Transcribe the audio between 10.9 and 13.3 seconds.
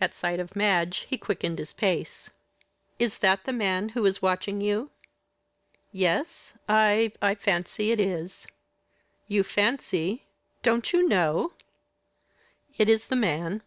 you know?" "It is the